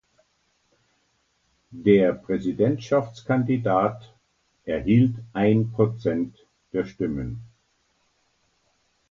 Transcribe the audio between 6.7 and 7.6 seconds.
der Stimmen.